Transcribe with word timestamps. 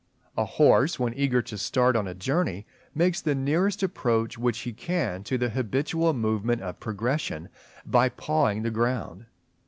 A 0.35 0.45
horse 0.45 0.97
when 0.99 1.13
eager 1.13 1.43
to 1.43 1.59
start 1.59 1.95
on 1.95 2.07
a 2.07 2.15
journey 2.15 2.65
makes 2.95 3.21
the 3.21 3.35
nearest 3.35 3.83
approach 3.83 4.35
which 4.35 4.61
he 4.61 4.73
can 4.73 5.23
to 5.25 5.37
the 5.37 5.49
habitual 5.49 6.13
movement 6.15 6.63
of 6.63 6.79
progression 6.79 7.49
by 7.85 8.09
pawing 8.09 8.63
the 8.63 8.71
ground. 8.71 9.27